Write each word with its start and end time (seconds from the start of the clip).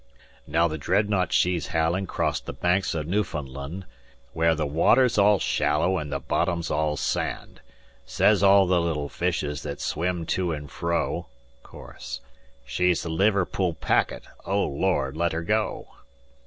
"Now 0.47 0.67
the 0.67 0.79
Dreadnought 0.79 1.31
she's 1.31 1.67
howlin' 1.67 2.07
crost 2.07 2.47
the 2.47 2.53
Banks 2.53 2.95
o' 2.95 3.03
Newfoundland, 3.03 3.85
Where 4.33 4.55
the 4.55 4.65
water's 4.65 5.19
all 5.19 5.37
shallow 5.37 5.99
and 5.99 6.11
the 6.11 6.19
bottom's 6.19 6.71
all 6.71 6.97
sand. 6.97 7.61
Sez 8.03 8.41
all 8.41 8.65
the 8.65 8.81
little 8.81 9.09
fishes 9.09 9.61
that 9.61 9.79
swim 9.79 10.25
to 10.25 10.53
and 10.53 10.71
fro: 10.71 11.27
(Chorus.) 11.61 12.19
'She's 12.65 13.03
the 13.03 13.09
Liverpool 13.09 13.75
packet 13.75 14.23
O 14.43 14.63
Lord, 14.63 15.15
let 15.15 15.33
her 15.33 15.43
go!'" 15.43 15.89